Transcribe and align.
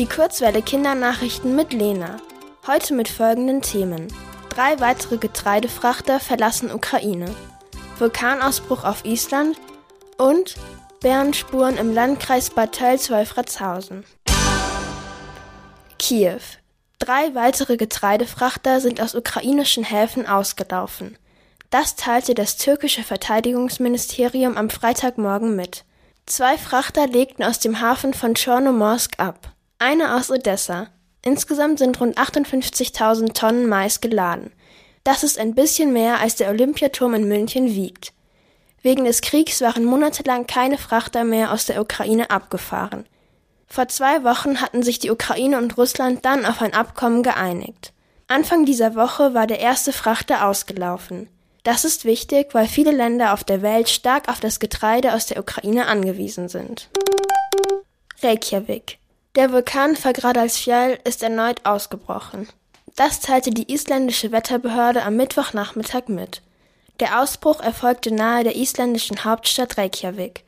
Die 0.00 0.06
Kurzwelle 0.06 0.62
Kindernachrichten 0.62 1.54
mit 1.54 1.74
Lena. 1.74 2.16
Heute 2.66 2.94
mit 2.94 3.06
folgenden 3.06 3.60
Themen. 3.60 4.08
Drei 4.48 4.80
weitere 4.80 5.18
Getreidefrachter 5.18 6.20
verlassen 6.20 6.72
Ukraine. 6.72 7.26
Vulkanausbruch 7.98 8.84
auf 8.84 9.04
Island 9.04 9.58
und 10.16 10.54
Bärenspuren 11.02 11.76
im 11.76 11.92
Landkreis 11.92 12.48
Bad 12.48 12.72
Tölz-Wolfratshausen. 12.76 14.04
Kiew. 15.98 16.40
Drei 16.98 17.34
weitere 17.34 17.76
Getreidefrachter 17.76 18.80
sind 18.80 19.02
aus 19.02 19.14
ukrainischen 19.14 19.84
Häfen 19.84 20.26
ausgelaufen. 20.26 21.18
Das 21.68 21.96
teilte 21.96 22.34
das 22.34 22.56
türkische 22.56 23.02
Verteidigungsministerium 23.02 24.56
am 24.56 24.70
Freitagmorgen 24.70 25.54
mit. 25.54 25.84
Zwei 26.24 26.56
Frachter 26.56 27.06
legten 27.06 27.42
aus 27.42 27.58
dem 27.58 27.82
Hafen 27.82 28.14
von 28.14 28.32
Chornomorsk 28.32 29.20
ab. 29.20 29.52
Eine 29.82 30.14
aus 30.14 30.30
Odessa. 30.30 30.88
Insgesamt 31.22 31.78
sind 31.78 31.98
rund 32.02 32.18
58.000 32.18 33.32
Tonnen 33.32 33.66
Mais 33.66 34.02
geladen. 34.02 34.52
Das 35.04 35.24
ist 35.24 35.38
ein 35.38 35.54
bisschen 35.54 35.94
mehr, 35.94 36.20
als 36.20 36.36
der 36.36 36.50
Olympiaturm 36.50 37.14
in 37.14 37.26
München 37.26 37.74
wiegt. 37.74 38.12
Wegen 38.82 39.06
des 39.06 39.22
Kriegs 39.22 39.62
waren 39.62 39.84
monatelang 39.84 40.46
keine 40.46 40.76
Frachter 40.76 41.24
mehr 41.24 41.50
aus 41.50 41.64
der 41.64 41.80
Ukraine 41.80 42.28
abgefahren. 42.28 43.06
Vor 43.68 43.88
zwei 43.88 44.22
Wochen 44.22 44.60
hatten 44.60 44.82
sich 44.82 44.98
die 44.98 45.10
Ukraine 45.10 45.56
und 45.56 45.78
Russland 45.78 46.26
dann 46.26 46.44
auf 46.44 46.60
ein 46.60 46.74
Abkommen 46.74 47.22
geeinigt. 47.22 47.94
Anfang 48.28 48.66
dieser 48.66 48.94
Woche 48.94 49.32
war 49.32 49.46
der 49.46 49.60
erste 49.60 49.94
Frachter 49.94 50.46
ausgelaufen. 50.46 51.26
Das 51.62 51.86
ist 51.86 52.04
wichtig, 52.04 52.48
weil 52.52 52.66
viele 52.66 52.92
Länder 52.92 53.32
auf 53.32 53.44
der 53.44 53.62
Welt 53.62 53.88
stark 53.88 54.28
auf 54.28 54.40
das 54.40 54.60
Getreide 54.60 55.14
aus 55.14 55.24
der 55.24 55.40
Ukraine 55.40 55.86
angewiesen 55.86 56.50
sind. 56.50 56.90
Reykjavik. 58.22 58.99
Der 59.36 59.52
Vulkan 59.52 59.94
Fagradalsfjall 59.94 60.98
ist 61.04 61.22
erneut 61.22 61.64
ausgebrochen. 61.64 62.48
Das 62.96 63.20
teilte 63.20 63.50
die 63.50 63.72
isländische 63.72 64.32
Wetterbehörde 64.32 65.04
am 65.04 65.14
Mittwochnachmittag 65.14 66.08
mit. 66.08 66.42
Der 66.98 67.22
Ausbruch 67.22 67.60
erfolgte 67.60 68.12
nahe 68.12 68.42
der 68.42 68.56
isländischen 68.56 69.24
Hauptstadt 69.24 69.78
Reykjavik. 69.78 70.42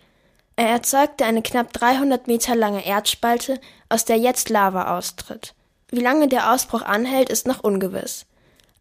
Er 0.57 0.69
erzeugte 0.69 1.25
eine 1.25 1.43
knapp 1.43 1.73
300 1.73 2.27
Meter 2.27 2.57
lange 2.57 2.85
Erdspalte, 2.85 3.61
aus 3.89 4.05
der 4.05 4.19
jetzt 4.19 4.49
Lava 4.49 4.99
austritt. 4.99 5.55
Wie 5.93 6.01
lange 6.01 6.27
der 6.27 6.53
Ausbruch 6.53 6.83
anhält, 6.83 7.31
ist 7.31 7.47
noch 7.47 7.63
ungewiss. 7.63 8.27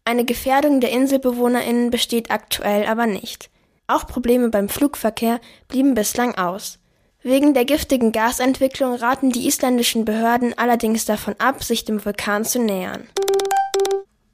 Eine 0.04 0.24
Gefährdung 0.24 0.80
der 0.80 0.90
Inselbewohnerinnen 0.90 1.90
besteht 1.90 2.32
aktuell 2.32 2.86
aber 2.86 3.06
nicht. 3.06 3.50
Auch 3.86 4.08
Probleme 4.08 4.48
beim 4.48 4.68
Flugverkehr 4.68 5.40
blieben 5.68 5.94
bislang 5.94 6.34
aus. 6.34 6.80
Wegen 7.24 7.54
der 7.54 7.64
giftigen 7.64 8.10
Gasentwicklung 8.10 8.94
raten 8.94 9.30
die 9.30 9.46
isländischen 9.46 10.04
Behörden 10.04 10.58
allerdings 10.58 11.04
davon 11.04 11.34
ab, 11.38 11.62
sich 11.62 11.84
dem 11.84 12.04
Vulkan 12.04 12.44
zu 12.44 12.58
nähern. 12.58 13.06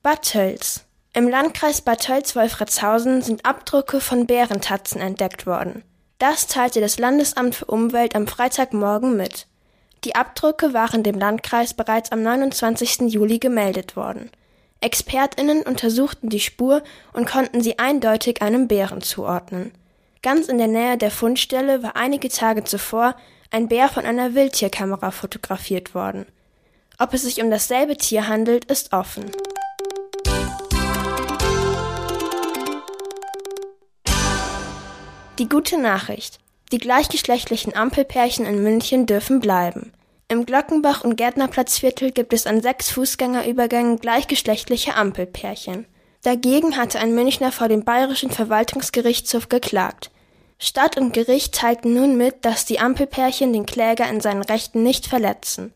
Bad 0.02 0.22
Tölz 0.22 0.84
Im 1.12 1.28
Landkreis 1.28 1.82
Bad 1.82 2.00
Tölz-Wolfratshausen 2.00 3.20
sind 3.20 3.44
Abdrücke 3.44 4.00
von 4.00 4.26
Bärentatzen 4.26 5.02
entdeckt 5.02 5.46
worden. 5.46 5.82
Das 6.18 6.46
teilte 6.46 6.80
das 6.80 6.98
Landesamt 6.98 7.56
für 7.56 7.66
Umwelt 7.66 8.16
am 8.16 8.26
Freitagmorgen 8.26 9.18
mit. 9.18 9.46
Die 10.04 10.14
Abdrücke 10.14 10.72
waren 10.72 11.02
dem 11.02 11.18
Landkreis 11.18 11.74
bereits 11.74 12.10
am 12.10 12.22
29. 12.22 13.12
Juli 13.12 13.38
gemeldet 13.38 13.96
worden. 13.96 14.30
ExpertInnen 14.80 15.62
untersuchten 15.62 16.30
die 16.30 16.40
Spur 16.40 16.82
und 17.12 17.26
konnten 17.28 17.60
sie 17.60 17.78
eindeutig 17.78 18.40
einem 18.40 18.66
Bären 18.66 19.02
zuordnen. 19.02 19.72
Ganz 20.22 20.48
in 20.48 20.58
der 20.58 20.66
Nähe 20.66 20.98
der 20.98 21.12
Fundstelle 21.12 21.82
war 21.82 21.94
einige 21.94 22.28
Tage 22.28 22.64
zuvor 22.64 23.14
ein 23.50 23.68
Bär 23.68 23.88
von 23.88 24.04
einer 24.04 24.34
Wildtierkamera 24.34 25.12
fotografiert 25.12 25.94
worden. 25.94 26.26
Ob 26.98 27.14
es 27.14 27.22
sich 27.22 27.40
um 27.40 27.50
dasselbe 27.50 27.96
Tier 27.96 28.26
handelt, 28.26 28.64
ist 28.64 28.92
offen. 28.92 29.30
Die 35.38 35.48
gute 35.48 35.78
Nachricht. 35.78 36.40
Die 36.72 36.78
gleichgeschlechtlichen 36.78 37.76
Ampelpärchen 37.76 38.44
in 38.44 38.60
München 38.62 39.06
dürfen 39.06 39.38
bleiben. 39.38 39.92
Im 40.26 40.44
Glockenbach- 40.44 41.04
und 41.04 41.16
Gärtnerplatzviertel 41.16 42.10
gibt 42.10 42.32
es 42.32 42.46
an 42.46 42.60
sechs 42.60 42.90
Fußgängerübergängen 42.90 44.00
gleichgeschlechtliche 44.00 44.96
Ampelpärchen. 44.96 45.86
Dagegen 46.22 46.76
hatte 46.76 46.98
ein 46.98 47.14
Münchner 47.14 47.52
vor 47.52 47.68
dem 47.68 47.84
Bayerischen 47.84 48.30
Verwaltungsgerichtshof 48.30 49.48
geklagt. 49.48 50.10
Stadt 50.58 50.96
und 50.96 51.12
Gericht 51.12 51.54
teilten 51.54 51.94
nun 51.94 52.16
mit, 52.16 52.44
dass 52.44 52.64
die 52.64 52.80
Ampelpärchen 52.80 53.52
den 53.52 53.66
Kläger 53.66 54.08
in 54.08 54.20
seinen 54.20 54.42
Rechten 54.42 54.82
nicht 54.82 55.06
verletzen. 55.06 55.72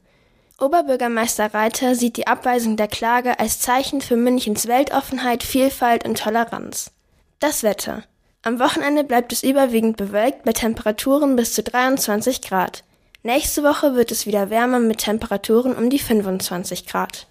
Oberbürgermeister 0.59 1.55
Reiter 1.55 1.95
sieht 1.95 2.17
die 2.17 2.27
Abweisung 2.27 2.77
der 2.77 2.89
Klage 2.89 3.39
als 3.39 3.61
Zeichen 3.61 4.01
für 4.01 4.17
Münchens 4.17 4.67
Weltoffenheit, 4.67 5.43
Vielfalt 5.43 6.05
und 6.05 6.19
Toleranz. 6.19 6.91
Das 7.39 7.63
Wetter. 7.63 8.03
Am 8.43 8.59
Wochenende 8.59 9.05
bleibt 9.05 9.33
es 9.33 9.45
überwiegend 9.45 9.97
bewölkt 9.97 10.45
bei 10.45 10.53
Temperaturen 10.53 11.37
bis 11.37 11.55
zu 11.55 11.63
23 11.63 12.43
Grad. 12.43 12.83
Nächste 13.23 13.63
Woche 13.63 13.95
wird 13.95 14.11
es 14.11 14.27
wieder 14.27 14.51
wärmer 14.51 14.81
mit 14.81 14.99
Temperaturen 14.99 15.77
um 15.77 15.91
die 15.91 16.01
25 16.01 16.87
Grad. 16.87 17.29